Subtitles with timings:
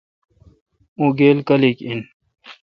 [0.99, 1.99] اں گیل کالیک این۔